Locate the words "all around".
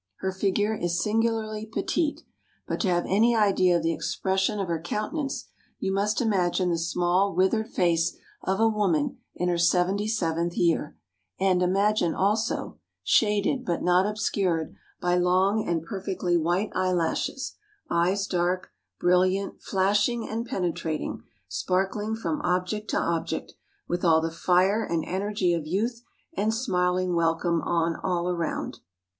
28.03-28.79